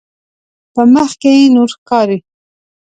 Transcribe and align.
په 0.73 0.81
مخ 0.93 1.09
کې 1.21 1.33
نور 1.55 1.69
ښکاري. 1.75 2.17